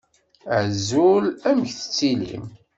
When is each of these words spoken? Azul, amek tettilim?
Azul, 0.57 1.23
amek 1.49 1.71
tettilim? 1.77 2.45